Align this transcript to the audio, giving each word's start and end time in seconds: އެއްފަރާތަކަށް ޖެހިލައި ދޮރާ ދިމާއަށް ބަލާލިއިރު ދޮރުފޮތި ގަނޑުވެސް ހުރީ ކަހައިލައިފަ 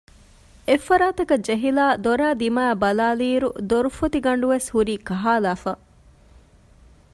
އެއްފަރާތަކަށް 0.67 1.45
ޖެހިލައި 1.47 1.95
ދޮރާ 2.03 2.27
ދިމާއަށް 2.41 2.81
ބަލާލިއިރު 2.83 3.49
ދޮރުފޮތި 3.69 4.19
ގަނޑުވެސް 4.25 4.67
ހުރީ 4.75 4.95
ކަހައިލައިފަ 5.07 5.73